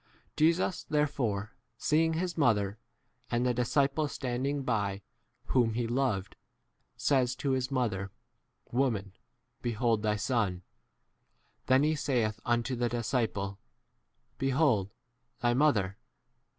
[0.35, 2.79] Jesus therefore, seeing his mother,
[3.29, 5.03] and the disciple standing by
[5.49, 6.35] whom he loved,
[6.97, 8.09] says to his mother,
[8.71, 9.21] Woman, 2 7
[9.61, 10.63] behold thy Son.
[11.67, 13.59] Then he saithunto the disciple,
[14.39, 14.89] Behold
[15.41, 15.99] thy mother.